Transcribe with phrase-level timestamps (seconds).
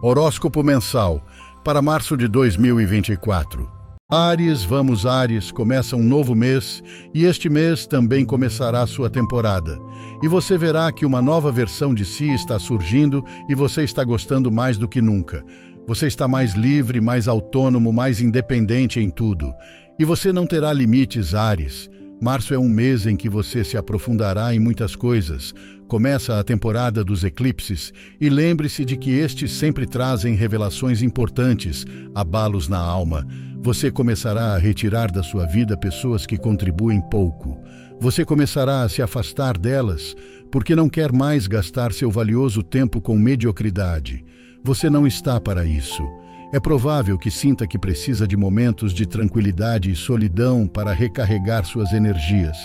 [0.00, 1.20] Horóscopo mensal
[1.64, 3.68] para março de 2024.
[4.08, 6.80] Ares, vamos Ares, começa um novo mês
[7.12, 9.76] e este mês também começará sua temporada.
[10.22, 14.52] E você verá que uma nova versão de si está surgindo e você está gostando
[14.52, 15.44] mais do que nunca.
[15.84, 19.52] Você está mais livre, mais autônomo, mais independente em tudo.
[19.98, 21.90] E você não terá limites, Ares.
[22.20, 25.54] Março é um mês em que você se aprofundará em muitas coisas.
[25.86, 32.68] Começa a temporada dos eclipses e lembre-se de que estes sempre trazem revelações importantes, abalos
[32.68, 33.24] na alma.
[33.60, 37.56] Você começará a retirar da sua vida pessoas que contribuem pouco.
[38.00, 40.16] Você começará a se afastar delas
[40.50, 44.24] porque não quer mais gastar seu valioso tempo com mediocridade.
[44.64, 46.02] Você não está para isso.
[46.50, 51.92] É provável que sinta que precisa de momentos de tranquilidade e solidão para recarregar suas
[51.92, 52.56] energias.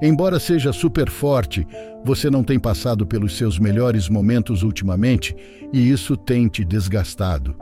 [0.00, 1.66] Embora seja super forte,
[2.04, 5.34] você não tem passado pelos seus melhores momentos ultimamente
[5.72, 7.56] e isso tem te desgastado.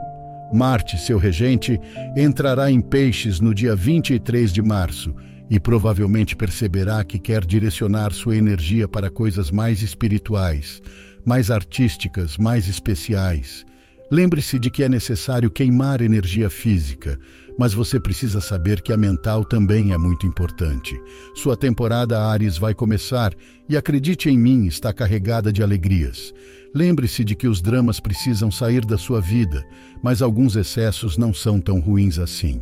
[0.53, 1.79] Marte, seu regente,
[2.15, 5.15] entrará em Peixes no dia 23 de março
[5.49, 10.79] e provavelmente perceberá que quer direcionar sua energia para coisas mais espirituais,
[11.25, 13.65] mais artísticas, mais especiais.
[14.11, 17.17] Lembre-se de que é necessário queimar energia física,
[17.57, 20.99] mas você precisa saber que a mental também é muito importante.
[21.33, 23.33] Sua temporada Ares vai começar
[23.69, 26.33] e acredite em mim, está carregada de alegrias.
[26.75, 29.63] Lembre-se de que os dramas precisam sair da sua vida,
[30.03, 32.61] mas alguns excessos não são tão ruins assim.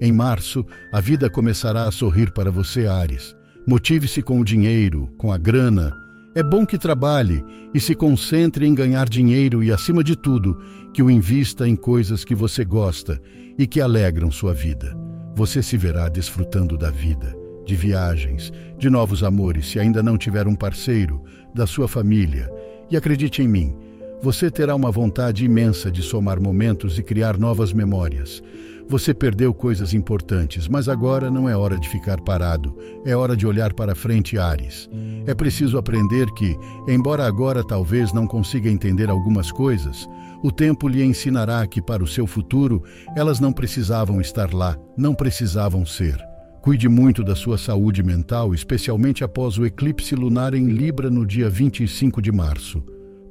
[0.00, 3.34] Em março, a vida começará a sorrir para você, Ares.
[3.66, 5.92] Motive-se com o dinheiro, com a grana,
[6.36, 10.58] é bom que trabalhe e se concentre em ganhar dinheiro e, acima de tudo,
[10.94, 13.20] que o invista em coisas que você gosta
[13.58, 14.96] e que alegram sua vida.
[15.34, 17.34] Você se verá desfrutando da vida,
[17.66, 21.20] de viagens, de novos amores, se ainda não tiver um parceiro,
[21.52, 22.48] da sua família.
[22.88, 23.76] E acredite em mim,
[24.22, 28.40] você terá uma vontade imensa de somar momentos e criar novas memórias.
[28.88, 32.76] Você perdeu coisas importantes, mas agora não é hora de ficar parado.
[33.04, 34.88] É hora de olhar para frente, Ares.
[35.26, 40.06] É preciso aprender que, embora agora talvez não consiga entender algumas coisas,
[40.42, 42.82] o tempo lhe ensinará que para o seu futuro
[43.16, 46.18] elas não precisavam estar lá, não precisavam ser.
[46.60, 51.48] Cuide muito da sua saúde mental, especialmente após o eclipse lunar em Libra no dia
[51.48, 52.82] 25 de março.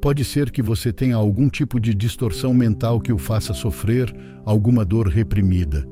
[0.03, 4.83] Pode ser que você tenha algum tipo de distorção mental que o faça sofrer alguma
[4.83, 5.87] dor reprimida.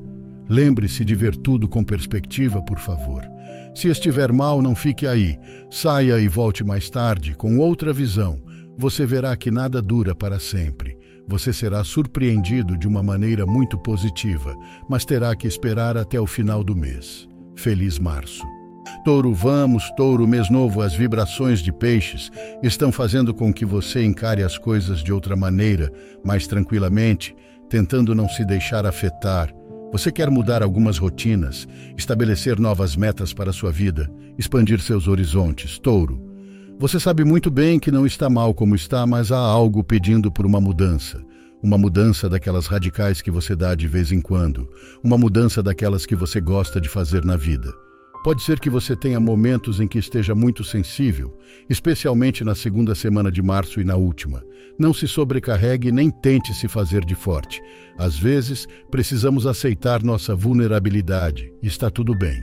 [0.50, 3.22] Lembre-se de ver tudo com perspectiva, por favor.
[3.74, 5.38] Se estiver mal, não fique aí.
[5.70, 8.38] Saia e volte mais tarde, com outra visão.
[8.76, 10.94] Você verá que nada dura para sempre.
[11.26, 14.54] Você será surpreendido de uma maneira muito positiva,
[14.90, 17.26] mas terá que esperar até o final do mês.
[17.56, 18.44] Feliz Março!
[19.04, 22.30] Touro, vamos, touro, mês novo, as vibrações de peixes
[22.62, 25.92] estão fazendo com que você encare as coisas de outra maneira,
[26.24, 27.34] mais tranquilamente,
[27.68, 29.52] tentando não se deixar afetar.
[29.92, 31.66] Você quer mudar algumas rotinas,
[31.98, 36.20] estabelecer novas metas para sua vida, expandir seus horizontes, touro.
[36.78, 40.46] Você sabe muito bem que não está mal como está, mas há algo pedindo por
[40.46, 41.20] uma mudança.
[41.62, 44.68] Uma mudança daquelas radicais que você dá de vez em quando,
[45.02, 47.72] uma mudança daquelas que você gosta de fazer na vida.
[48.22, 51.36] Pode ser que você tenha momentos em que esteja muito sensível,
[51.68, 54.44] especialmente na segunda semana de março e na última.
[54.78, 57.60] Não se sobrecarregue nem tente se fazer de forte.
[57.98, 61.52] Às vezes, precisamos aceitar nossa vulnerabilidade.
[61.60, 62.40] Está tudo bem.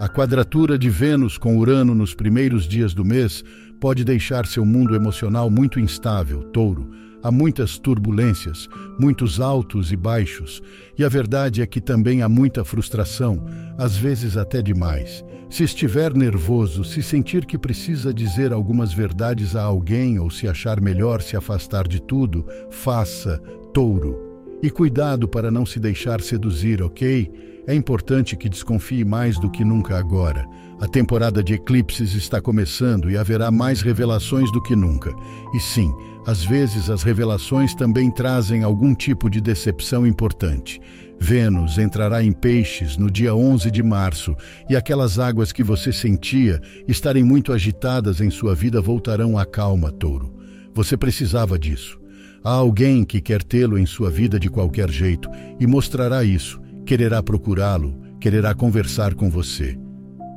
[0.00, 3.44] A quadratura de Vênus com Urano nos primeiros dias do mês
[3.78, 6.88] pode deixar seu mundo emocional muito instável, touro
[7.22, 8.68] Há muitas turbulências,
[8.98, 10.62] muitos altos e baixos,
[10.96, 13.44] e a verdade é que também há muita frustração,
[13.76, 15.24] às vezes até demais.
[15.50, 20.80] Se estiver nervoso, se sentir que precisa dizer algumas verdades a alguém ou se achar
[20.80, 23.38] melhor se afastar de tudo, faça,
[23.72, 24.28] touro.
[24.62, 27.30] E cuidado para não se deixar seduzir, ok?
[27.68, 30.48] É importante que desconfie mais do que nunca agora.
[30.80, 35.14] A temporada de eclipses está começando e haverá mais revelações do que nunca.
[35.52, 35.92] E sim,
[36.26, 40.80] às vezes as revelações também trazem algum tipo de decepção importante.
[41.20, 44.34] Vênus entrará em Peixes no dia 11 de março
[44.70, 49.92] e aquelas águas que você sentia estarem muito agitadas em sua vida voltarão à calma,
[49.92, 50.34] touro.
[50.72, 52.00] Você precisava disso.
[52.42, 55.28] Há alguém que quer tê-lo em sua vida de qualquer jeito
[55.60, 59.78] e mostrará isso, quererá procurá-lo, quererá conversar com você.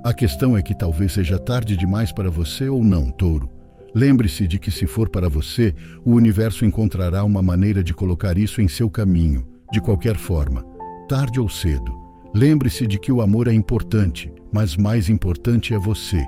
[0.03, 3.49] A questão é que talvez seja tarde demais para você ou não, touro.
[3.95, 8.61] Lembre-se de que, se for para você, o universo encontrará uma maneira de colocar isso
[8.61, 10.61] em seu caminho, de qualquer forma,
[11.07, 11.93] tarde ou cedo.
[12.35, 16.21] Lembre-se de que o amor é importante, mas mais importante é você.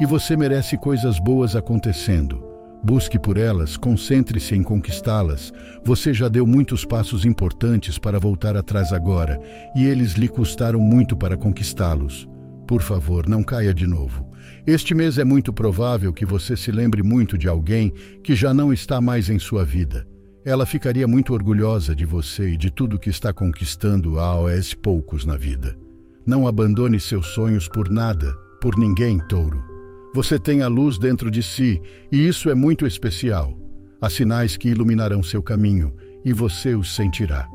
[0.00, 2.47] E você merece coisas boas acontecendo.
[2.82, 5.52] Busque por elas, concentre-se em conquistá-las.
[5.84, 9.40] Você já deu muitos passos importantes para voltar atrás agora,
[9.74, 12.28] e eles lhe custaram muito para conquistá-los.
[12.66, 14.28] Por favor, não caia de novo.
[14.66, 17.92] Este mês é muito provável que você se lembre muito de alguém
[18.22, 20.06] que já não está mais em sua vida.
[20.44, 25.24] Ela ficaria muito orgulhosa de você e de tudo que está conquistando há OS poucos
[25.24, 25.76] na vida.
[26.24, 29.67] Não abandone seus sonhos por nada, por ninguém, touro.
[30.14, 33.56] Você tem a luz dentro de si e isso é muito especial.
[34.00, 35.94] Há sinais que iluminarão seu caminho
[36.24, 37.48] e você os sentirá.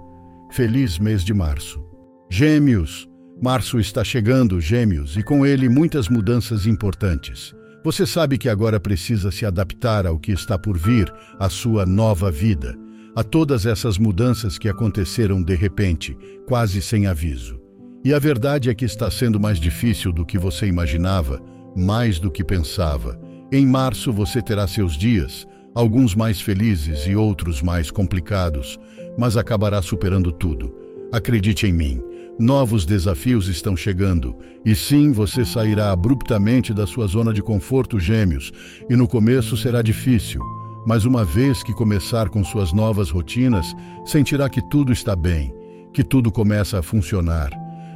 [0.52, 1.84] Feliz mês de março.
[2.30, 3.08] Gêmeos.
[3.42, 7.54] Março está chegando, Gêmeos, e com ele muitas mudanças importantes.
[7.84, 12.32] Você sabe que agora precisa se adaptar ao que está por vir, à sua nova
[12.32, 12.78] vida,
[13.16, 16.18] a todas essas mudanças que aconteceram de repente,
[16.48, 17.60] quase sem aviso.
[18.06, 21.42] E a verdade é que está sendo mais difícil do que você imaginava,
[21.76, 23.20] mais do que pensava.
[23.52, 28.80] Em março você terá seus dias, alguns mais felizes e outros mais complicados,
[29.18, 30.76] mas acabará superando tudo.
[31.12, 32.02] Acredite em mim.
[32.40, 34.36] Novos desafios estão chegando,
[34.66, 38.52] e sim, você sairá abruptamente da sua zona de conforto, gêmeos,
[38.90, 40.42] e no começo será difícil,
[40.86, 45.54] mas uma vez que começar com suas novas rotinas, sentirá que tudo está bem,
[45.94, 47.52] que tudo começa a funcionar.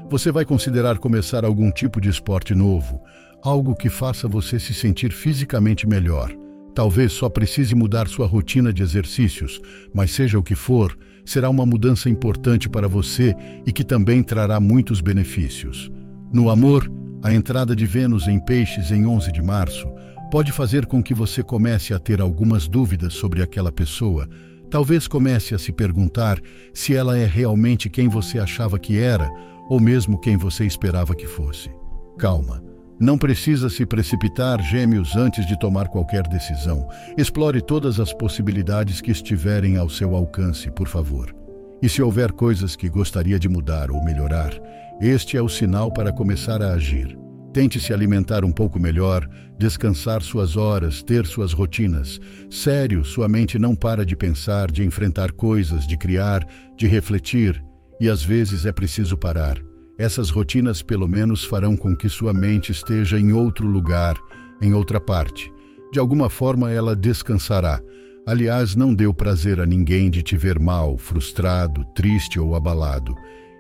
[0.08, 3.02] Você vai considerar começar algum tipo de esporte novo,
[3.48, 6.36] algo que faça você se sentir fisicamente melhor.
[6.76, 9.62] Talvez só precise mudar sua rotina de exercícios,
[9.94, 13.34] mas seja o que for, será uma mudança importante para você
[13.66, 15.90] e que também trará muitos benefícios.
[16.32, 16.92] No amor,
[17.24, 19.88] a entrada de Vênus em Peixes em 11 de março
[20.30, 24.28] pode fazer com que você comece a ter algumas dúvidas sobre aquela pessoa.
[24.70, 26.40] Talvez comece a se perguntar
[26.74, 29.30] se ela é realmente quem você achava que era
[29.70, 31.72] ou mesmo quem você esperava que fosse.
[32.18, 32.67] Calma.
[33.00, 36.88] Não precisa se precipitar, gêmeos, antes de tomar qualquer decisão.
[37.16, 41.36] Explore todas as possibilidades que estiverem ao seu alcance, por favor.
[41.80, 44.52] E se houver coisas que gostaria de mudar ou melhorar,
[45.00, 47.16] este é o sinal para começar a agir.
[47.54, 49.30] Tente se alimentar um pouco melhor,
[49.60, 52.20] descansar suas horas, ter suas rotinas.
[52.50, 56.44] Sério, sua mente não para de pensar, de enfrentar coisas, de criar,
[56.76, 57.64] de refletir.
[58.02, 59.67] E às vezes é preciso parar
[59.98, 64.16] essas rotinas pelo menos farão com que sua mente esteja em outro lugar,
[64.62, 65.52] em outra parte.
[65.92, 67.82] De alguma forma ela descansará.
[68.26, 73.16] Aliás, não deu prazer a ninguém de te ver mal, frustrado, triste ou abalado.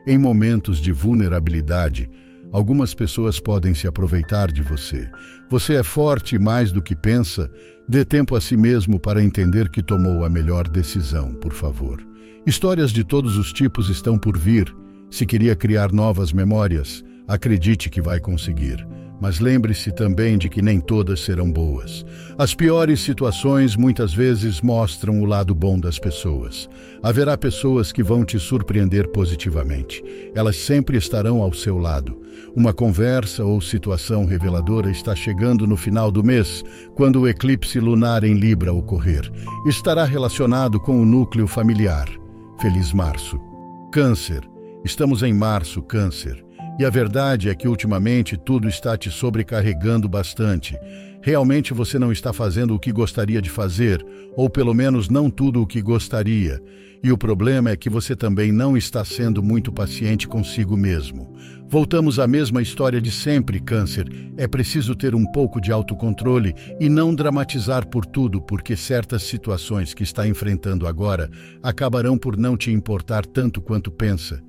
[0.06, 2.10] Em momentos de vulnerabilidade,
[2.52, 5.10] algumas pessoas podem se aproveitar de você.
[5.50, 7.50] Você é forte mais do que pensa.
[7.88, 12.06] Dê tempo a si mesmo para entender que tomou a melhor decisão, por favor.
[12.46, 14.76] Histórias de todos os tipos estão por vir
[15.10, 18.86] se queria criar novas memórias, acredite que vai conseguir.
[19.20, 22.06] Mas lembre-se também de que nem todas serão boas.
[22.38, 26.70] As piores situações muitas vezes mostram o lado bom das pessoas.
[27.02, 30.04] Haverá pessoas que vão te surpreender positivamente.
[30.36, 32.22] Elas sempre estarão ao seu lado.
[32.56, 36.64] Uma conversa ou situação reveladora está chegando no final do mês,
[36.94, 39.32] quando o eclipse lunar em Libra ocorrer.
[39.66, 42.08] Estará relacionado com o núcleo familiar.
[42.62, 43.40] Feliz Março.
[43.92, 44.57] Câncer.
[44.88, 46.42] Estamos em março, Câncer,
[46.80, 50.80] e a verdade é que ultimamente tudo está te sobrecarregando bastante.
[51.22, 54.02] Realmente você não está fazendo o que gostaria de fazer,
[54.34, 56.62] ou pelo menos não tudo o que gostaria.
[57.04, 61.36] E o problema é que você também não está sendo muito paciente consigo mesmo.
[61.68, 64.08] Voltamos à mesma história de sempre, Câncer.
[64.38, 69.94] É preciso ter um pouco de autocontrole e não dramatizar por tudo, porque certas situações
[69.94, 71.30] que está enfrentando agora
[71.62, 74.42] acabarão por não te importar tanto quanto pensa.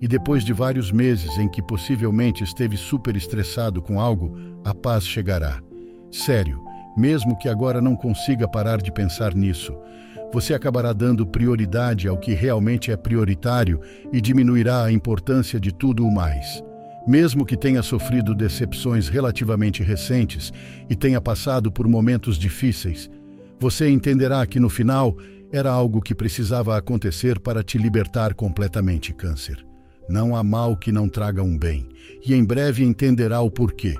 [0.00, 5.06] E depois de vários meses em que possivelmente esteve super estressado com algo, a paz
[5.06, 5.60] chegará.
[6.10, 6.62] Sério,
[6.96, 9.76] mesmo que agora não consiga parar de pensar nisso,
[10.32, 13.80] você acabará dando prioridade ao que realmente é prioritário
[14.12, 16.62] e diminuirá a importância de tudo o mais.
[17.06, 20.52] Mesmo que tenha sofrido decepções relativamente recentes
[20.88, 23.10] e tenha passado por momentos difíceis,
[23.60, 25.16] você entenderá que no final
[25.52, 29.64] era algo que precisava acontecer para te libertar completamente, Câncer.
[30.08, 31.88] Não há mal que não traga um bem,
[32.26, 33.94] e em breve entenderá o porquê.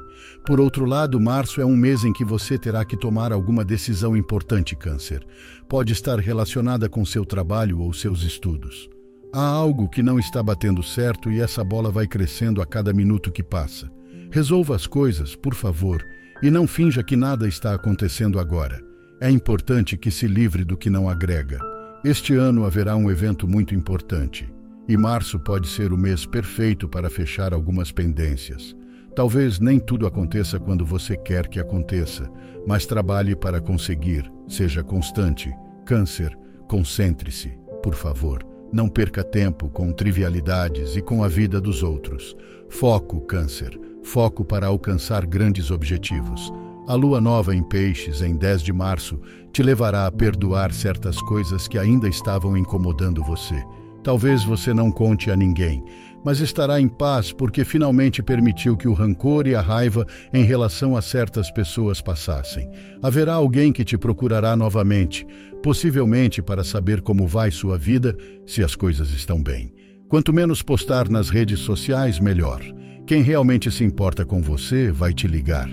[0.47, 4.17] Por outro lado, março é um mês em que você terá que tomar alguma decisão
[4.17, 5.25] importante, Câncer.
[5.69, 8.89] Pode estar relacionada com seu trabalho ou seus estudos.
[9.33, 13.33] Há algo que não está batendo certo e essa bola vai crescendo a cada minuto
[13.33, 13.91] que passa.
[14.31, 16.05] Resolva as coisas, por favor,
[16.43, 18.81] e não finja que nada está acontecendo agora.
[19.21, 21.59] É importante que se livre do que não agrega.
[22.05, 24.47] Este ano haverá um evento muito importante.
[24.87, 28.77] E março pode ser o mês perfeito para fechar algumas pendências.
[29.17, 32.31] Talvez nem tudo aconteça quando você quer que aconteça,
[32.67, 34.31] mas trabalhe para conseguir.
[34.47, 35.55] Seja constante.
[35.87, 36.37] Câncer,
[36.69, 38.45] concentre-se, por favor.
[38.73, 42.37] Não perca tempo com trivialidades e com a vida dos outros.
[42.69, 43.79] Foco, Câncer.
[44.03, 46.53] Foco para alcançar grandes objetivos.
[46.87, 49.19] A lua nova em Peixes, em 10 de março,
[49.53, 53.65] te levará a perdoar certas coisas que ainda estavam incomodando você.
[54.05, 55.83] Talvez você não conte a ninguém,
[56.23, 60.95] mas estará em paz porque finalmente permitiu que o rancor e a raiva em relação
[60.95, 62.71] a certas pessoas passassem.
[63.03, 65.27] Haverá alguém que te procurará novamente,
[65.63, 68.15] possivelmente para saber como vai sua vida,
[68.47, 69.73] se as coisas estão bem.
[70.07, 72.61] Quanto menos postar nas redes sociais, melhor.
[73.07, 75.69] Quem realmente se importa com você vai te ligar.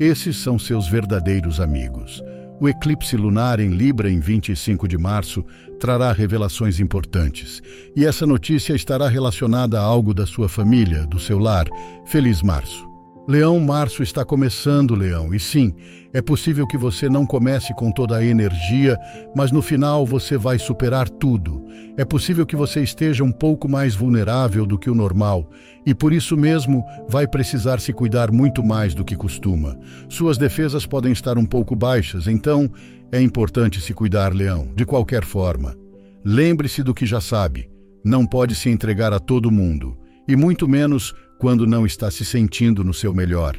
[0.00, 2.22] Esses são seus verdadeiros amigos.
[2.60, 5.44] O eclipse lunar em Libra em 25 de março
[5.80, 7.60] trará revelações importantes,
[7.96, 11.66] e essa notícia estará relacionada a algo da sua família, do seu lar.
[12.06, 12.93] Feliz março!
[13.26, 15.74] Leão, março está começando, Leão, e sim,
[16.12, 18.98] é possível que você não comece com toda a energia,
[19.34, 21.64] mas no final você vai superar tudo.
[21.96, 25.50] É possível que você esteja um pouco mais vulnerável do que o normal,
[25.86, 29.74] e por isso mesmo vai precisar se cuidar muito mais do que costuma.
[30.06, 32.70] Suas defesas podem estar um pouco baixas, então
[33.10, 35.74] é importante se cuidar, Leão, de qualquer forma.
[36.22, 37.70] Lembre-se do que já sabe.
[38.04, 39.96] Não pode se entregar a todo mundo,
[40.28, 43.54] e muito menos quando não está se sentindo no seu melhor.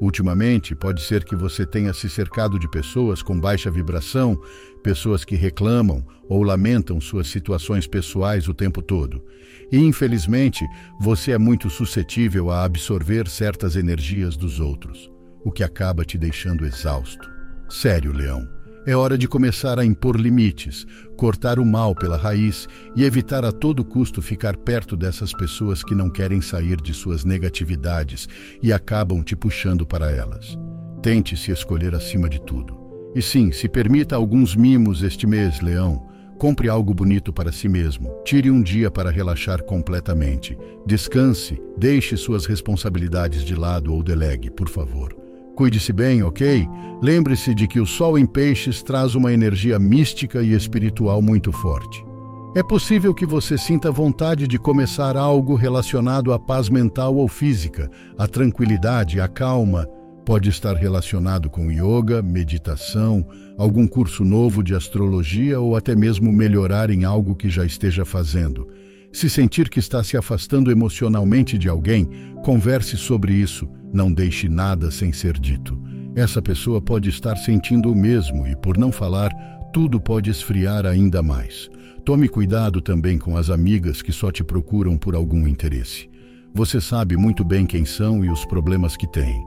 [0.00, 4.36] Ultimamente, pode ser que você tenha se cercado de pessoas com baixa vibração,
[4.82, 9.24] pessoas que reclamam ou lamentam suas situações pessoais o tempo todo.
[9.70, 10.66] E, infelizmente,
[11.00, 15.08] você é muito suscetível a absorver certas energias dos outros,
[15.44, 17.30] o que acaba te deixando exausto.
[17.68, 18.57] Sério, Leão.
[18.88, 22.66] É hora de começar a impor limites, cortar o mal pela raiz
[22.96, 27.22] e evitar a todo custo ficar perto dessas pessoas que não querem sair de suas
[27.22, 28.26] negatividades
[28.62, 30.58] e acabam te puxando para elas.
[31.02, 32.78] Tente se escolher acima de tudo.
[33.14, 36.08] E sim, se permita alguns mimos este mês, Leão.
[36.38, 38.22] Compre algo bonito para si mesmo.
[38.24, 40.56] Tire um dia para relaxar completamente.
[40.86, 45.27] Descanse, deixe suas responsabilidades de lado ou delegue, por favor.
[45.58, 46.68] Cuide-se bem, ok?
[47.02, 52.06] Lembre-se de que o Sol em Peixes traz uma energia mística e espiritual muito forte.
[52.54, 57.90] É possível que você sinta vontade de começar algo relacionado à paz mental ou física,
[58.16, 59.84] à tranquilidade, à calma.
[60.24, 63.26] Pode estar relacionado com yoga, meditação,
[63.58, 68.68] algum curso novo de astrologia ou até mesmo melhorar em algo que já esteja fazendo.
[69.12, 72.08] Se sentir que está se afastando emocionalmente de alguém,
[72.44, 73.68] converse sobre isso.
[73.92, 75.80] Não deixe nada sem ser dito.
[76.14, 79.30] Essa pessoa pode estar sentindo o mesmo e, por não falar,
[79.72, 81.70] tudo pode esfriar ainda mais.
[82.04, 86.08] Tome cuidado também com as amigas que só te procuram por algum interesse.
[86.54, 89.44] Você sabe muito bem quem são e os problemas que têm.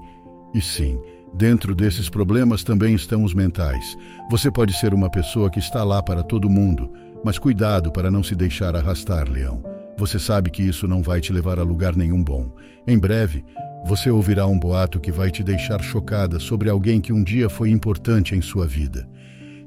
[0.53, 1.00] E sim,
[1.33, 3.98] dentro desses problemas também estão os mentais.
[4.29, 6.91] Você pode ser uma pessoa que está lá para todo mundo,
[7.24, 9.63] mas cuidado para não se deixar arrastar, Leão.
[9.98, 12.55] Você sabe que isso não vai te levar a lugar nenhum bom.
[12.88, 13.43] Em breve,
[13.86, 17.70] você ouvirá um boato que vai te deixar chocada sobre alguém que um dia foi
[17.70, 19.10] importante em sua vida.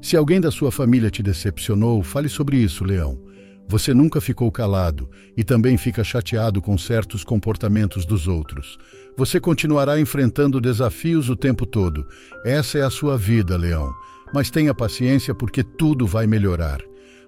[0.01, 3.19] Se alguém da sua família te decepcionou, fale sobre isso, Leão.
[3.67, 8.77] Você nunca ficou calado e também fica chateado com certos comportamentos dos outros.
[9.17, 12.05] Você continuará enfrentando desafios o tempo todo.
[12.45, 13.91] Essa é a sua vida, Leão.
[14.33, 16.81] Mas tenha paciência porque tudo vai melhorar.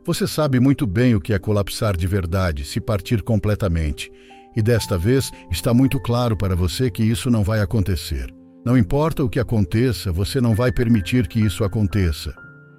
[0.06, 4.12] Você sabe muito bem o que é colapsar de verdade, se partir completamente.
[4.58, 8.34] E desta vez está muito claro para você que isso não vai acontecer.
[8.66, 12.34] Não importa o que aconteça, você não vai permitir que isso aconteça.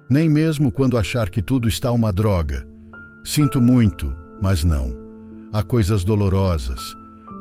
[0.09, 2.67] Nem mesmo quando achar que tudo está uma droga.
[3.23, 4.93] Sinto muito, mas não.
[5.51, 6.81] Há coisas dolorosas,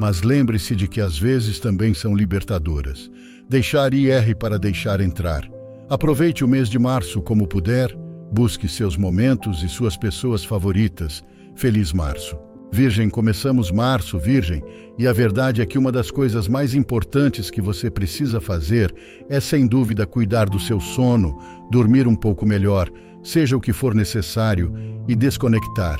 [0.00, 3.10] mas lembre-se de que às vezes também são libertadoras.
[3.50, 5.46] Deixar ir para deixar entrar.
[5.90, 7.94] Aproveite o mês de março como puder
[8.30, 11.24] Busque seus momentos e suas pessoas favoritas.
[11.56, 12.47] Feliz março.
[12.70, 14.62] Virgem, começamos março, Virgem,
[14.98, 18.94] e a verdade é que uma das coisas mais importantes que você precisa fazer
[19.28, 21.38] é, sem dúvida, cuidar do seu sono,
[21.70, 22.90] dormir um pouco melhor,
[23.22, 24.72] seja o que for necessário,
[25.08, 25.98] e desconectar.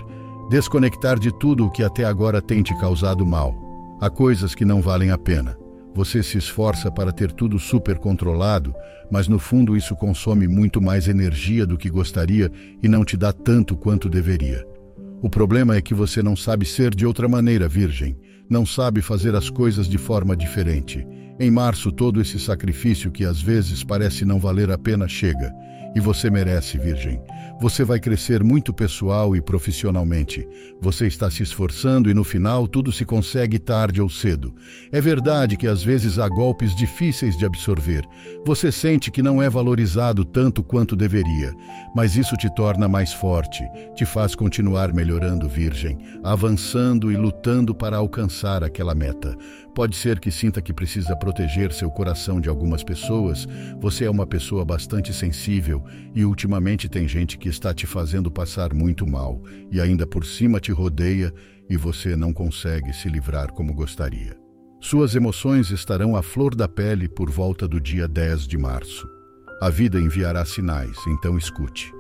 [0.51, 3.55] Desconectar de tudo o que até agora tem te causado mal.
[4.01, 5.57] Há coisas que não valem a pena.
[5.95, 8.75] Você se esforça para ter tudo super controlado,
[9.11, 13.33] mas no fundo isso consome muito mais energia do que gostaria e não te dá
[13.33, 14.65] tanto quanto deveria.
[15.21, 18.17] O problema é que você não sabe ser de outra maneira, Virgem.
[18.49, 21.05] Não sabe fazer as coisas de forma diferente.
[21.41, 25.53] Em março, todo esse sacrifício que às vezes parece não valer a pena chega.
[25.97, 27.21] E você merece, Virgem.
[27.61, 30.47] Você vai crescer muito pessoal e profissionalmente.
[30.81, 34.55] Você está se esforçando e no final tudo se consegue tarde ou cedo.
[34.93, 38.05] É verdade que às vezes há golpes difíceis de absorver.
[38.47, 41.53] Você sente que não é valorizado tanto quanto deveria,
[41.97, 43.65] mas isso te torna mais forte,
[43.97, 49.37] te faz continuar melhorando, Virgem, avançando e lutando para alcançar aquela meta.
[49.75, 53.47] Pode ser que sinta que precisa proteger seu coração de algumas pessoas.
[53.81, 55.85] Você é uma pessoa bastante sensível
[56.15, 60.61] e ultimamente tem gente que está te fazendo passar muito mal e ainda por cima
[60.61, 61.33] te rodeia
[61.71, 64.37] e você não consegue se livrar como gostaria.
[64.83, 69.09] Suas emoções estarão à flor da pele por volta do dia 10 de março.
[69.63, 71.91] A vida enviará sinais, então escute.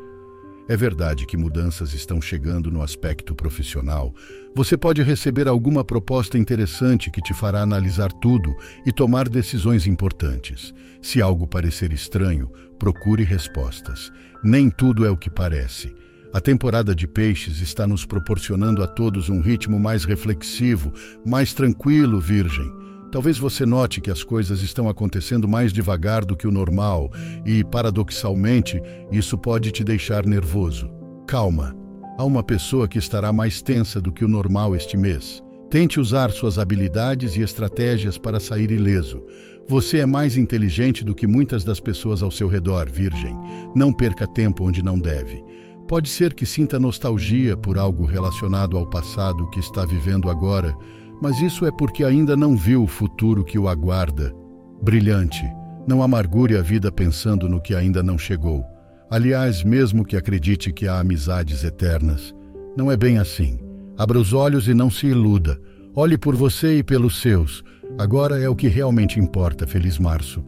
[0.69, 4.14] É verdade que mudanças estão chegando no aspecto profissional.
[4.55, 10.75] Você pode receber alguma proposta interessante que te fará analisar tudo e tomar decisões importantes.
[11.00, 14.12] Se algo parecer estranho, procure respostas.
[14.42, 15.94] Nem tudo é o que parece.
[16.32, 20.92] A temporada de peixes está nos proporcionando a todos um ritmo mais reflexivo,
[21.25, 22.70] mais tranquilo, Virgem.
[23.11, 27.11] Talvez você note que as coisas estão acontecendo mais devagar do que o normal
[27.47, 28.80] e, paradoxalmente,
[29.11, 30.90] isso pode te deixar nervoso.
[31.26, 31.75] Calma.
[32.18, 35.42] Há uma pessoa que estará mais tensa do que o normal este mês.
[35.70, 39.23] Tente usar suas habilidades e estratégias para sair ileso.
[39.69, 43.37] Você é mais inteligente do que muitas das pessoas ao seu redor, Virgem.
[43.75, 45.45] Não perca tempo onde não deve.
[45.87, 50.77] Pode ser que sinta nostalgia por algo relacionado ao passado que está vivendo agora
[51.21, 54.35] mas isso é porque ainda não viu o futuro que o aguarda.
[54.81, 55.43] Brilhante,
[55.87, 58.65] não amargure a vida pensando no que ainda não chegou.
[59.11, 62.35] Aliás, mesmo que acredite que há amizades eternas,
[62.77, 63.59] não é bem assim.
[63.97, 65.59] Abra os olhos e não se iluda.
[65.95, 67.65] Olhe por você e pelos seus.
[67.99, 70.45] Agora é o que realmente importa, feliz março.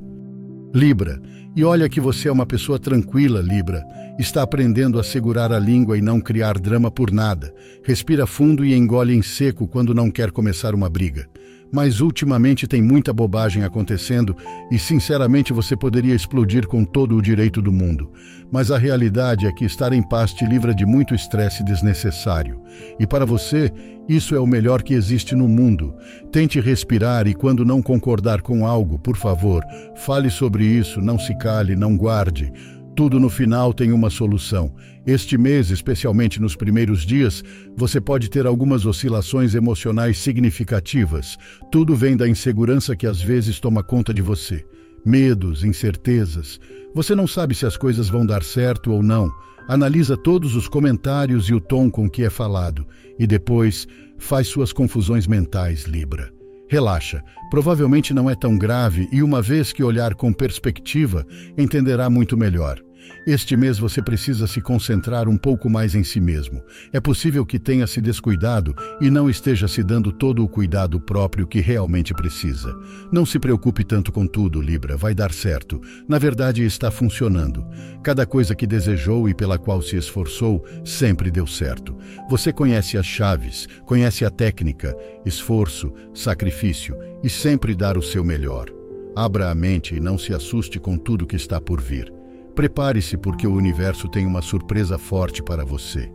[0.73, 1.21] Libra,
[1.57, 3.85] e olha que você é uma pessoa tranquila, Libra.
[4.19, 7.53] Está aprendendo a segurar a língua e não criar drama por nada.
[7.85, 11.29] Respira fundo e engole em seco quando não quer começar uma briga
[11.73, 14.37] mas ultimamente tem muita bobagem acontecendo
[14.71, 18.11] e, sinceramente, você poderia explodir com todo o direito do mundo.
[18.51, 22.61] Mas a realidade é que estar em paz te livra de muito estresse desnecessário.
[22.99, 23.73] E para você,
[24.09, 25.95] isso é o melhor que existe no mundo.
[26.33, 31.37] Tente respirar e, quando não concordar com algo, por favor, fale sobre isso, não se
[31.39, 32.53] cale, não guarde.
[32.97, 34.75] Tudo no final tem uma solução.
[35.11, 37.43] Este mês, especialmente nos primeiros dias,
[37.77, 41.37] você pode ter algumas oscilações emocionais significativas.
[41.69, 44.65] Tudo vem da insegurança que às vezes toma conta de você.
[45.05, 46.61] Medos, incertezas.
[46.95, 49.29] Você não sabe se as coisas vão dar certo ou não.
[49.67, 52.87] Analisa todos os comentários e o tom com que é falado.
[53.19, 56.33] E depois, faz suas confusões mentais, Libra.
[56.69, 57.21] Relaxa,
[57.51, 61.27] provavelmente não é tão grave e, uma vez que olhar com perspectiva,
[61.59, 62.81] entenderá muito melhor.
[63.27, 66.63] Este mês você precisa se concentrar um pouco mais em si mesmo.
[66.93, 71.47] É possível que tenha se descuidado e não esteja se dando todo o cuidado próprio
[71.47, 72.75] que realmente precisa.
[73.13, 75.81] Não se preocupe tanto com tudo, Libra, vai dar certo.
[76.09, 77.65] Na verdade, está funcionando.
[78.03, 81.97] Cada coisa que desejou e pela qual se esforçou sempre deu certo.
[82.29, 88.71] Você conhece as chaves, conhece a técnica, esforço, sacrifício e sempre dar o seu melhor.
[89.15, 92.20] Abra a mente e não se assuste com tudo que está por vir.
[92.61, 96.13] Prepare-se porque o universo tem uma surpresa forte para você.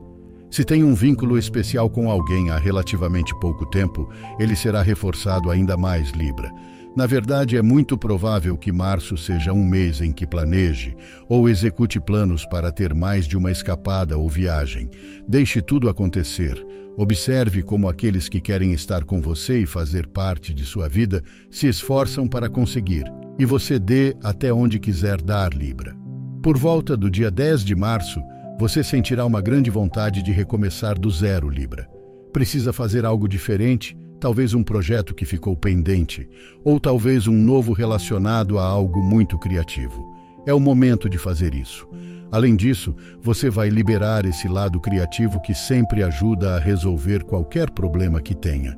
[0.52, 5.76] Se tem um vínculo especial com alguém há relativamente pouco tempo, ele será reforçado ainda
[5.76, 6.52] mais, Libra.
[6.96, 10.96] Na verdade, é muito provável que março seja um mês em que planeje
[11.28, 14.88] ou execute planos para ter mais de uma escapada ou viagem.
[15.28, 16.64] Deixe tudo acontecer.
[16.96, 21.66] Observe como aqueles que querem estar com você e fazer parte de sua vida se
[21.66, 23.06] esforçam para conseguir.
[23.40, 26.05] E você dê até onde quiser dar, Libra.
[26.46, 28.22] Por volta do dia 10 de março,
[28.60, 31.90] você sentirá uma grande vontade de recomeçar do zero, Libra.
[32.32, 36.30] Precisa fazer algo diferente, talvez um projeto que ficou pendente,
[36.64, 40.06] ou talvez um novo relacionado a algo muito criativo.
[40.46, 41.88] É o momento de fazer isso.
[42.32, 48.22] Além disso, você vai liberar esse lado criativo que sempre ajuda a resolver qualquer problema
[48.22, 48.78] que tenha.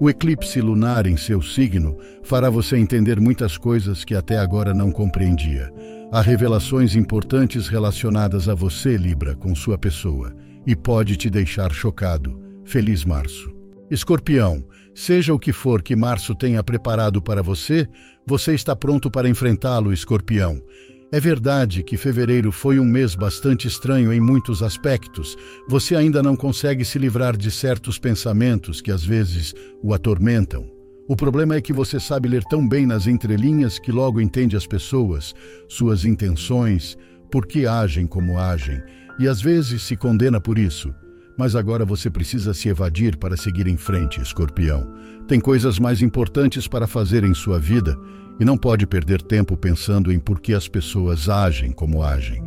[0.00, 4.90] O eclipse lunar em seu signo fará você entender muitas coisas que até agora não
[4.90, 5.72] compreendia.
[6.12, 10.32] Há revelações importantes relacionadas a você, Libra, com sua pessoa,
[10.64, 12.40] e pode te deixar chocado.
[12.64, 13.52] Feliz Março.
[13.90, 14.64] Escorpião,
[14.94, 17.88] seja o que for que Março tenha preparado para você,
[18.24, 20.62] você está pronto para enfrentá-lo, Escorpião.
[21.10, 25.36] É verdade que fevereiro foi um mês bastante estranho em muitos aspectos.
[25.68, 30.75] Você ainda não consegue se livrar de certos pensamentos que às vezes o atormentam.
[31.08, 34.66] O problema é que você sabe ler tão bem nas entrelinhas que logo entende as
[34.66, 35.34] pessoas,
[35.68, 36.98] suas intenções,
[37.30, 38.82] por que agem como agem
[39.18, 40.92] e às vezes se condena por isso.
[41.38, 44.92] Mas agora você precisa se evadir para seguir em frente, escorpião.
[45.28, 47.96] Tem coisas mais importantes para fazer em sua vida
[48.40, 52.42] e não pode perder tempo pensando em por que as pessoas agem como agem.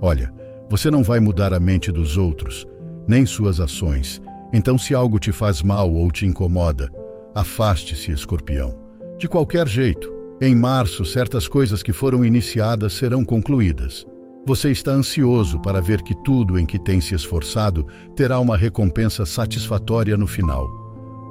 [0.00, 0.32] Olha,
[0.68, 2.66] você não vai mudar a mente dos outros,
[3.08, 4.20] nem suas ações.
[4.52, 6.90] Então, se algo te faz mal ou te incomoda,
[7.36, 8.74] afaste-se, escorpião.
[9.18, 14.06] De qualquer jeito, em março, certas coisas que foram iniciadas serão concluídas.
[14.46, 19.26] Você está ansioso para ver que tudo em que tem se esforçado terá uma recompensa
[19.26, 20.66] satisfatória no final.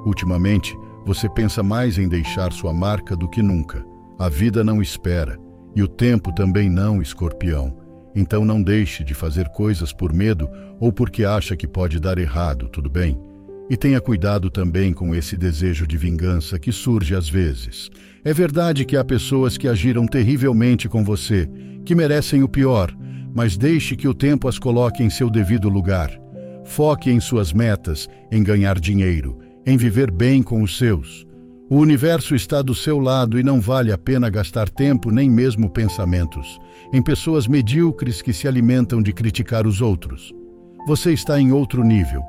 [0.06, 3.84] Ultimamente, você pensa mais em deixar sua marca do que nunca.
[4.16, 5.36] A vida não espera,
[5.74, 7.76] e o tempo também não, escorpião.
[8.14, 12.68] Então não deixe de fazer coisas por medo ou porque acha que pode dar errado,
[12.68, 13.20] tudo bem?
[13.68, 17.90] E tenha cuidado também com esse desejo de vingança que surge às vezes.
[18.24, 21.48] É verdade que há pessoas que agiram terrivelmente com você,
[21.84, 22.96] que merecem o pior,
[23.34, 26.10] mas deixe que o tempo as coloque em seu devido lugar.
[26.64, 31.26] Foque em suas metas, em ganhar dinheiro, em viver bem com os seus.
[31.68, 35.68] O universo está do seu lado e não vale a pena gastar tempo nem mesmo
[35.68, 36.60] pensamentos
[36.92, 40.32] em pessoas medíocres que se alimentam de criticar os outros.
[40.86, 42.22] Você está em outro nível.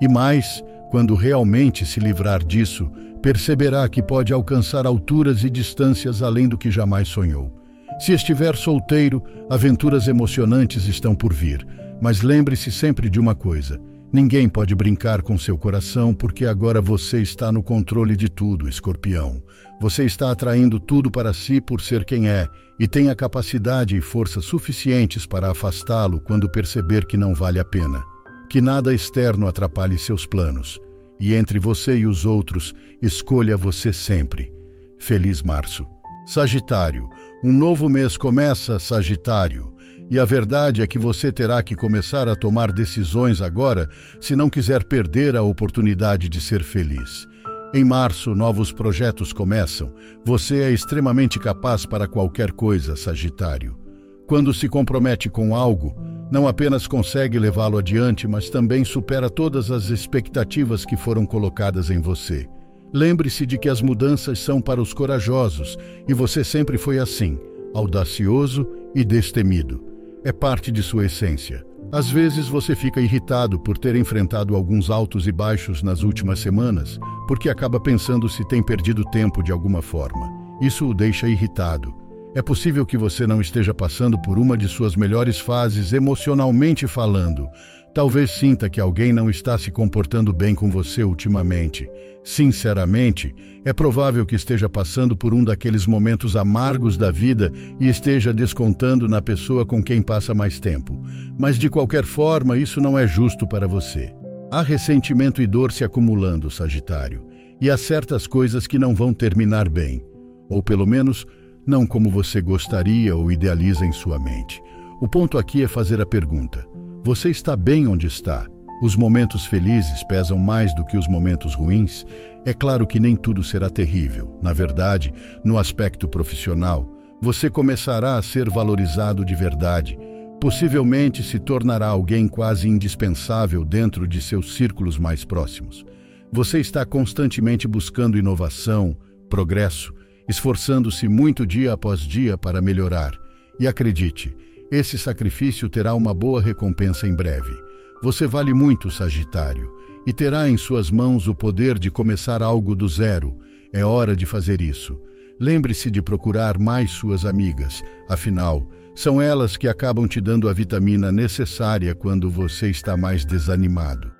[0.00, 2.86] E mais, quando realmente se livrar disso,
[3.22, 7.50] perceberá que pode alcançar alturas e distâncias além do que jamais sonhou.
[7.98, 11.66] Se estiver solteiro, aventuras emocionantes estão por vir.
[11.98, 13.80] Mas lembre-se sempre de uma coisa:
[14.12, 19.42] ninguém pode brincar com seu coração porque agora você está no controle de tudo, escorpião.
[19.80, 22.46] Você está atraindo tudo para si por ser quem é
[22.78, 27.64] e tem a capacidade e força suficientes para afastá-lo quando perceber que não vale a
[27.64, 28.11] pena.
[28.52, 30.78] Que nada externo atrapalhe seus planos.
[31.18, 34.52] E entre você e os outros, escolha você sempre.
[34.98, 35.86] Feliz Março.
[36.26, 37.08] Sagitário.
[37.42, 39.72] Um novo mês começa, Sagitário,
[40.10, 43.88] e a verdade é que você terá que começar a tomar decisões agora
[44.20, 47.26] se não quiser perder a oportunidade de ser feliz.
[47.72, 49.94] Em março, novos projetos começam.
[50.26, 53.78] Você é extremamente capaz para qualquer coisa, Sagitário.
[54.26, 55.96] Quando se compromete com algo,
[56.32, 62.00] não apenas consegue levá-lo adiante, mas também supera todas as expectativas que foram colocadas em
[62.00, 62.48] você.
[62.90, 65.76] Lembre-se de que as mudanças são para os corajosos
[66.08, 67.38] e você sempre foi assim,
[67.74, 69.84] audacioso e destemido.
[70.24, 71.66] É parte de sua essência.
[71.92, 76.98] Às vezes você fica irritado por ter enfrentado alguns altos e baixos nas últimas semanas,
[77.28, 80.32] porque acaba pensando se tem perdido tempo de alguma forma.
[80.62, 82.01] Isso o deixa irritado.
[82.34, 87.48] É possível que você não esteja passando por uma de suas melhores fases emocionalmente falando,
[87.94, 91.90] Talvez sinta que alguém não está se comportando bem com você ultimamente.
[92.24, 93.34] Sinceramente,
[93.66, 99.06] é provável que esteja passando por um daqueles momentos amargos da vida e esteja descontando
[99.06, 100.98] na pessoa com quem passa mais tempo.
[101.38, 104.14] Mas de qualquer forma, isso não é justo para você.
[104.50, 107.26] Há ressentimento e dor se acumulando, Sagitário,
[107.60, 110.02] e há certas coisas que não vão terminar bem,
[110.48, 111.26] ou pelo menos
[111.66, 114.62] não como você gostaria ou idealiza em sua mente.
[115.00, 116.66] O ponto aqui é fazer a pergunta:
[117.04, 118.46] você está bem onde está.
[118.82, 122.04] Os momentos felizes pesam mais do que os momentos ruins.
[122.44, 124.38] É claro que nem tudo será terrível.
[124.42, 126.88] Na verdade, no aspecto profissional,
[127.20, 129.96] você começará a ser valorizado de verdade.
[130.40, 135.84] Possivelmente se tornará alguém quase indispensável dentro de seus círculos mais próximos.
[136.32, 138.96] Você está constantemente buscando inovação,
[139.30, 139.94] progresso,
[140.28, 143.18] esforçando-se muito dia após dia para melhorar.
[143.58, 144.34] E acredite,
[144.70, 147.54] esse sacrifício terá uma boa recompensa em breve.
[148.02, 149.70] Você vale muito, Sagitário,
[150.06, 153.36] e terá em suas mãos o poder de começar algo do zero.
[153.72, 154.98] É hora de fazer isso.
[155.38, 161.10] Lembre-se de procurar mais suas amigas, afinal, são elas que acabam te dando a vitamina
[161.10, 164.10] necessária quando você está mais desanimado.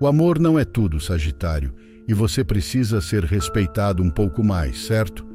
[0.00, 1.74] O amor não é tudo, Sagitário,
[2.08, 5.33] e você precisa ser respeitado um pouco mais, certo?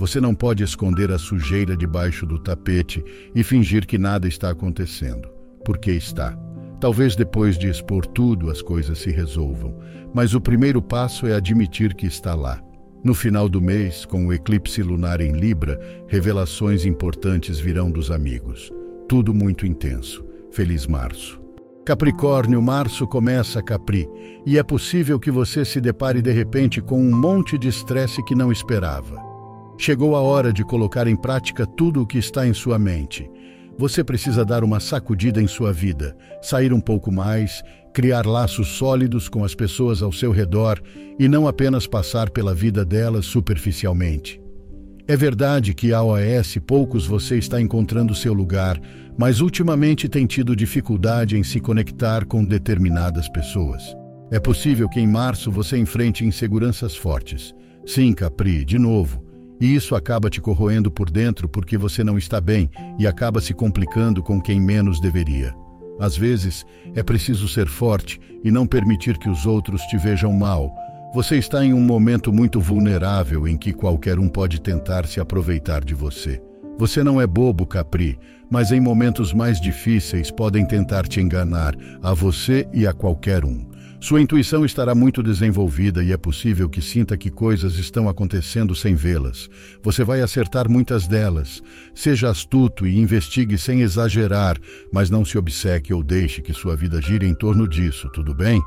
[0.00, 5.28] Você não pode esconder a sujeira debaixo do tapete e fingir que nada está acontecendo,
[5.62, 6.34] porque está.
[6.80, 9.78] Talvez depois de expor tudo as coisas se resolvam,
[10.14, 12.62] mas o primeiro passo é admitir que está lá.
[13.04, 18.72] No final do mês, com o eclipse lunar em Libra, revelações importantes virão dos amigos.
[19.06, 20.24] Tudo muito intenso.
[20.50, 21.38] Feliz março.
[21.84, 24.08] Capricórnio, março começa Capri,
[24.46, 28.34] e é possível que você se depare de repente com um monte de estresse que
[28.34, 29.28] não esperava.
[29.80, 33.26] Chegou a hora de colocar em prática tudo o que está em sua mente.
[33.78, 37.62] Você precisa dar uma sacudida em sua vida, sair um pouco mais,
[37.94, 40.78] criar laços sólidos com as pessoas ao seu redor
[41.18, 44.38] e não apenas passar pela vida delas superficialmente.
[45.08, 48.78] É verdade que a OAS poucos você está encontrando seu lugar,
[49.16, 53.96] mas ultimamente tem tido dificuldade em se conectar com determinadas pessoas.
[54.30, 57.54] É possível que em março você enfrente inseguranças fortes.
[57.86, 59.29] Sim, Capri, de novo.
[59.60, 63.52] E isso acaba te corroendo por dentro porque você não está bem e acaba se
[63.52, 65.54] complicando com quem menos deveria.
[65.98, 70.74] Às vezes, é preciso ser forte e não permitir que os outros te vejam mal,
[71.12, 75.84] você está em um momento muito vulnerável em que qualquer um pode tentar se aproveitar
[75.84, 76.40] de você.
[76.78, 78.18] Você não é bobo, Capri,
[78.48, 83.69] mas em momentos mais difíceis podem tentar te enganar, a você e a qualquer um.
[84.02, 88.94] Sua intuição estará muito desenvolvida e é possível que sinta que coisas estão acontecendo sem
[88.94, 89.50] vê-las.
[89.82, 91.62] Você vai acertar muitas delas.
[91.94, 94.56] Seja astuto e investigue sem exagerar,
[94.90, 98.62] mas não se obceque ou deixe que sua vida gire em torno disso, tudo bem?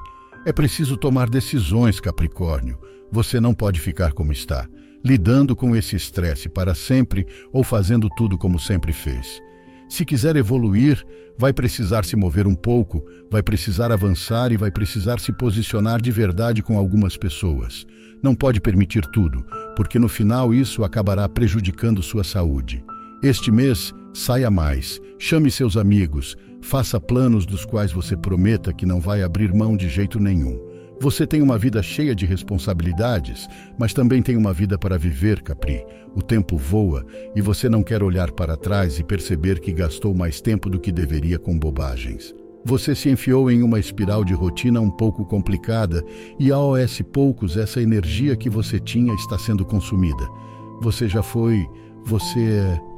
[0.45, 2.77] É preciso tomar decisões, Capricórnio.
[3.11, 4.67] Você não pode ficar como está,
[5.03, 9.41] lidando com esse estresse para sempre ou fazendo tudo como sempre fez.
[9.89, 11.03] Se quiser evoluir,
[11.37, 16.11] vai precisar se mover um pouco, vai precisar avançar e vai precisar se posicionar de
[16.11, 17.85] verdade com algumas pessoas.
[18.21, 22.83] Não pode permitir tudo, porque no final isso acabará prejudicando sua saúde.
[23.21, 28.99] Este mês, saia mais, chame seus amigos, Faça planos dos quais você prometa que não
[28.99, 30.57] vai abrir mão de jeito nenhum.
[31.03, 35.85] Você tem uma vida cheia de responsabilidades, mas também tem uma vida para viver, Capri.
[36.15, 40.39] O tempo voa e você não quer olhar para trás e perceber que gastou mais
[40.39, 42.33] tempo do que deveria com bobagens.
[42.63, 46.01] Você se enfiou em uma espiral de rotina um pouco complicada
[46.39, 50.25] e a OS poucos essa energia que você tinha está sendo consumida.
[50.81, 51.67] Você já foi,
[52.05, 52.93] você é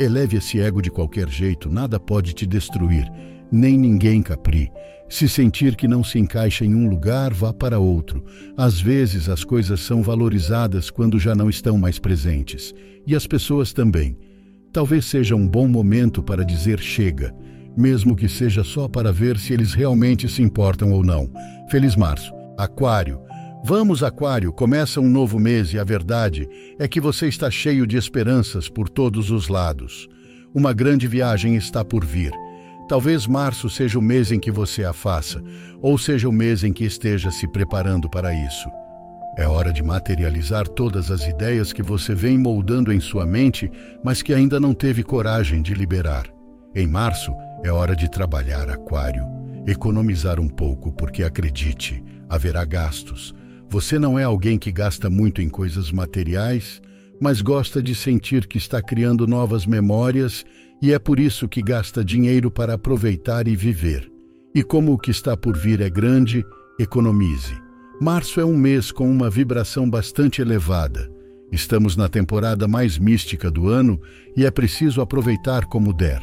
[0.00, 3.06] Eleve esse ego de qualquer jeito, nada pode te destruir,
[3.52, 4.72] nem ninguém capri.
[5.12, 8.24] Se sentir que não se encaixa em um lugar, vá para outro.
[8.56, 12.74] Às vezes as coisas são valorizadas quando já não estão mais presentes.
[13.06, 14.16] E as pessoas também.
[14.72, 17.30] Talvez seja um bom momento para dizer chega,
[17.76, 21.30] mesmo que seja só para ver se eles realmente se importam ou não.
[21.70, 22.32] Feliz Março.
[22.56, 23.20] Aquário.
[23.62, 26.48] Vamos, Aquário, começa um novo mês e a verdade
[26.78, 30.08] é que você está cheio de esperanças por todos os lados.
[30.54, 32.32] Uma grande viagem está por vir.
[32.92, 35.42] Talvez março seja o mês em que você a faça,
[35.80, 38.68] ou seja o mês em que esteja se preparando para isso.
[39.38, 43.72] É hora de materializar todas as ideias que você vem moldando em sua mente,
[44.04, 46.26] mas que ainda não teve coragem de liberar.
[46.74, 47.32] Em março,
[47.64, 49.24] é hora de trabalhar, Aquário.
[49.66, 53.34] Economizar um pouco, porque acredite, haverá gastos
[53.72, 56.82] você não é alguém que gasta muito em coisas materiais,
[57.18, 60.44] mas gosta de sentir que está criando novas memórias
[60.82, 64.10] e é por isso que gasta dinheiro para aproveitar e viver.
[64.54, 66.44] E como o que está por vir é grande,
[66.78, 67.54] economize.
[68.00, 71.08] Março é um mês com uma vibração bastante elevada.
[71.52, 74.00] Estamos na temporada mais mística do ano
[74.36, 76.20] e é preciso aproveitar como der.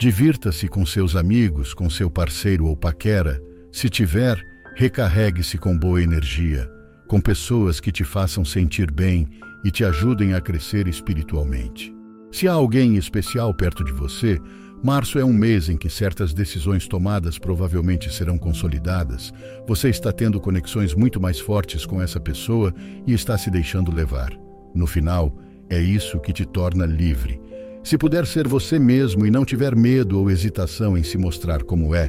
[0.00, 3.38] Divirta-se com seus amigos, com seu parceiro ou paquera.
[3.70, 4.40] Se tiver,
[4.74, 6.68] recarregue-se com boa energia
[7.08, 9.26] com pessoas que te façam sentir bem
[9.64, 11.97] e te ajudem a crescer espiritualmente.
[12.30, 14.38] Se há alguém especial perto de você,
[14.82, 19.32] março é um mês em que certas decisões tomadas provavelmente serão consolidadas.
[19.66, 22.72] Você está tendo conexões muito mais fortes com essa pessoa
[23.06, 24.32] e está se deixando levar.
[24.74, 25.36] No final,
[25.70, 27.40] é isso que te torna livre.
[27.82, 31.94] Se puder ser você mesmo e não tiver medo ou hesitação em se mostrar como
[31.94, 32.08] é,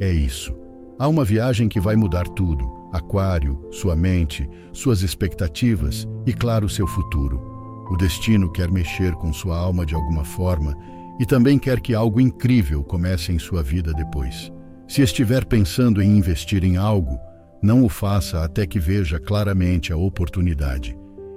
[0.00, 0.54] é isso.
[0.98, 6.86] Há uma viagem que vai mudar tudo Aquário, sua mente, suas expectativas e, claro, seu
[6.86, 7.53] futuro.
[7.90, 10.76] O destino quer mexer com sua alma de alguma forma
[11.20, 14.52] e também quer que algo incrível comece em sua vida depois.
[14.88, 17.18] Se estiver pensando em investir em algo,
[17.62, 20.96] não o faça até que veja claramente a oportunidade.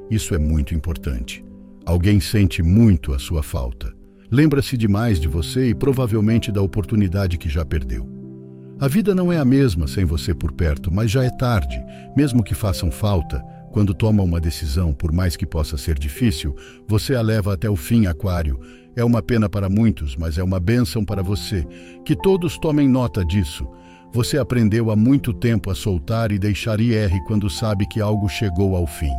[0.10, 1.44] Isso é muito importante.
[1.86, 3.94] Alguém sente muito a sua falta.
[4.30, 8.06] Lembra-se demais de você e provavelmente da oportunidade que já perdeu.
[8.80, 11.82] A vida não é a mesma sem você por perto, mas já é tarde,
[12.16, 13.42] mesmo que façam falta.
[13.72, 16.56] Quando toma uma decisão, por mais que possa ser difícil,
[16.88, 18.60] você a leva até o fim, Aquário.
[18.96, 21.66] É uma pena para muitos, mas é uma bênção para você.
[22.04, 23.68] Que todos tomem nota disso.
[24.12, 28.76] Você aprendeu há muito tempo a soltar e deixar IR quando sabe que algo chegou
[28.76, 29.14] ao fim.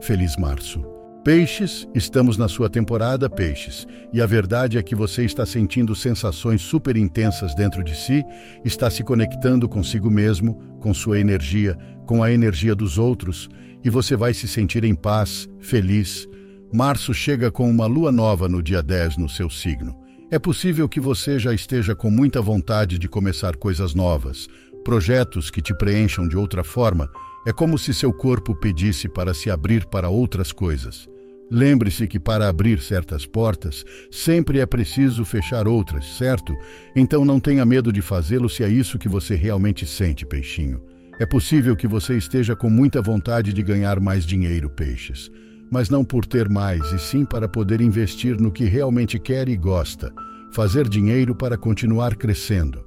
[0.00, 0.96] Feliz Março.
[1.26, 6.62] Peixes, estamos na sua temporada, Peixes, e a verdade é que você está sentindo sensações
[6.62, 8.24] super intensas dentro de si,
[8.64, 13.48] está se conectando consigo mesmo, com sua energia, com a energia dos outros,
[13.86, 16.28] e você vai se sentir em paz, feliz.
[16.74, 19.96] Março chega com uma lua nova no dia 10 no seu signo.
[20.28, 24.48] É possível que você já esteja com muita vontade de começar coisas novas,
[24.84, 27.08] projetos que te preencham de outra forma.
[27.46, 31.08] É como se seu corpo pedisse para se abrir para outras coisas.
[31.48, 36.52] Lembre-se que para abrir certas portas, sempre é preciso fechar outras, certo?
[36.96, 40.82] Então não tenha medo de fazê-lo se é isso que você realmente sente, peixinho.
[41.18, 45.30] É possível que você esteja com muita vontade de ganhar mais dinheiro, peixes.
[45.70, 49.56] Mas não por ter mais, e sim para poder investir no que realmente quer e
[49.56, 50.12] gosta.
[50.52, 52.84] Fazer dinheiro para continuar crescendo,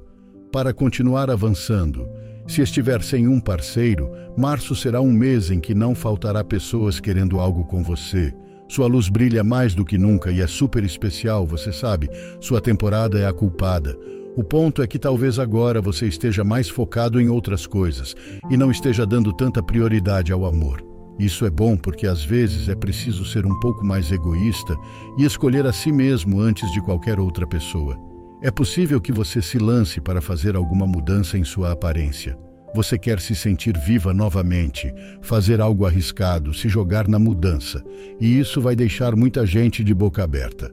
[0.51, 2.07] para continuar avançando.
[2.47, 7.39] Se estiver sem um parceiro, março será um mês em que não faltará pessoas querendo
[7.39, 8.31] algo com você.
[8.67, 12.07] Sua luz brilha mais do que nunca e é super especial, você sabe.
[12.39, 13.97] Sua temporada é a culpada.
[14.35, 18.15] O ponto é que talvez agora você esteja mais focado em outras coisas
[18.49, 20.83] e não esteja dando tanta prioridade ao amor.
[21.19, 24.77] Isso é bom porque às vezes é preciso ser um pouco mais egoísta
[25.17, 27.97] e escolher a si mesmo antes de qualquer outra pessoa.
[28.41, 32.37] É possível que você se lance para fazer alguma mudança em sua aparência.
[32.73, 37.83] Você quer se sentir viva novamente, fazer algo arriscado, se jogar na mudança,
[38.21, 40.71] e isso vai deixar muita gente de boca aberta.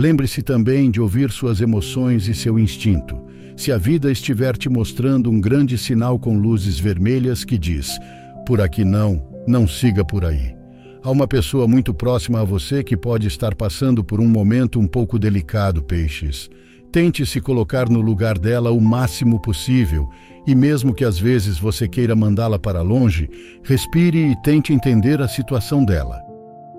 [0.00, 3.20] Lembre-se também de ouvir suas emoções e seu instinto.
[3.54, 7.98] Se a vida estiver te mostrando um grande sinal com luzes vermelhas que diz:
[8.46, 10.56] por aqui não, não siga por aí.
[11.02, 14.86] Há uma pessoa muito próxima a você que pode estar passando por um momento um
[14.86, 16.48] pouco delicado, peixes.
[16.90, 20.08] Tente se colocar no lugar dela o máximo possível
[20.46, 23.28] e mesmo que às vezes você queira mandá-la para longe,
[23.62, 26.22] respire e tente entender a situação dela.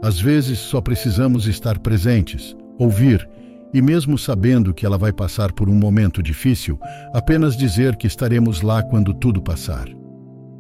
[0.02, 3.28] Às vezes só precisamos estar presentes, ouvir
[3.74, 6.78] e, mesmo sabendo que ela vai passar por um momento difícil,
[7.14, 9.88] apenas dizer que estaremos lá quando tudo passar.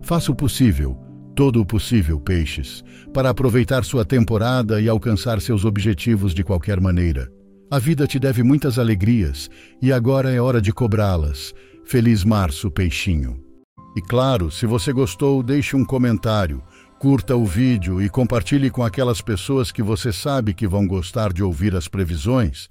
[0.01, 0.97] Faça o possível,
[1.35, 7.29] todo o possível, peixes, para aproveitar sua temporada e alcançar seus objetivos de qualquer maneira.
[7.69, 9.49] A vida te deve muitas alegrias
[9.81, 11.53] e agora é hora de cobrá-las.
[11.85, 13.39] Feliz Março, peixinho.
[13.95, 16.61] E claro, se você gostou, deixe um comentário,
[17.01, 21.41] curta o vídeo e compartilhe com aquelas pessoas que você sabe que vão gostar de
[21.41, 22.69] ouvir as previsões.